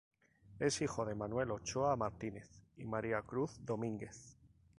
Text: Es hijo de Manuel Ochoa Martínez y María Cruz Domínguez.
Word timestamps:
Es 0.57 0.81
hijo 0.81 1.05
de 1.05 1.13
Manuel 1.13 1.51
Ochoa 1.51 1.95
Martínez 1.95 2.49
y 2.75 2.85
María 2.87 3.21
Cruz 3.21 3.59
Domínguez. 3.63 4.35